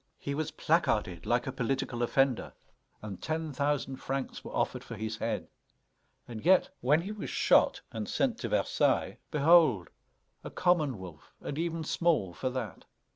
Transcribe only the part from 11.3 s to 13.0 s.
and even small for that.